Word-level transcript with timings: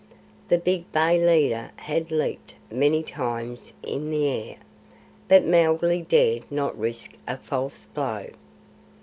The 0.47 0.57
big 0.57 0.91
bay 0.91 1.23
leader 1.23 1.69
had 1.75 2.09
leaped 2.09 2.55
many 2.71 3.03
times 3.03 3.71
in 3.83 4.09
the 4.09 4.25
air, 4.27 4.55
but 5.27 5.45
Mowgli 5.45 6.01
dared 6.01 6.51
not 6.51 6.75
risk 6.75 7.13
a 7.27 7.37
false 7.37 7.85
blow. 7.85 8.31